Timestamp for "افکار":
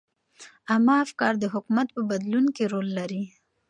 1.05-1.33